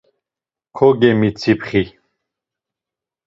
Kogemitzipxi. 0.75 1.83